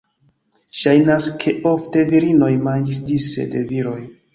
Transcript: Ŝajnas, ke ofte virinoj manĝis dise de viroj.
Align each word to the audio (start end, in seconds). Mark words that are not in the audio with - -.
Ŝajnas, 0.83 1.29
ke 1.45 1.55
ofte 1.75 2.09
virinoj 2.11 2.53
manĝis 2.67 3.07
dise 3.15 3.51
de 3.57 3.69
viroj. 3.75 4.01